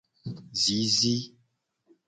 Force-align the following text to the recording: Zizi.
Zizi. 0.61 1.15